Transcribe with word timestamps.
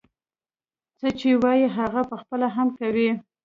څه 0.99 1.07
چې 1.19 1.29
وايي 1.43 1.67
هغه 1.77 2.01
پخپله 2.09 2.47
هم 2.55 2.67
کوي. 2.79 3.09